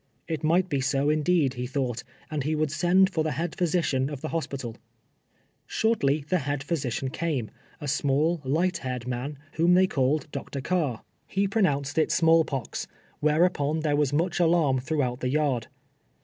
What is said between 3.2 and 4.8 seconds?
the head })hysician of the hos pital.